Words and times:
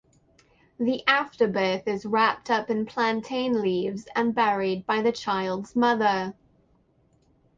The 0.79 1.05
afterbirth 1.05 1.87
is 1.87 2.07
wrapped 2.07 2.49
up 2.49 2.71
in 2.71 2.87
plantain 2.87 3.61
leaves 3.61 4.07
and 4.15 4.33
buried 4.33 4.83
by 4.87 5.03
the 5.03 5.11
child's 5.11 5.75
mother. 5.75 6.33